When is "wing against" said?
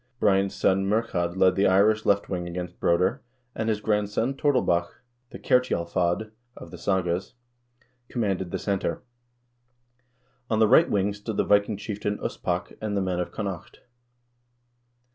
2.27-2.79